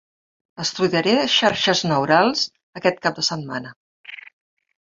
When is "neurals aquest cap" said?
1.91-3.21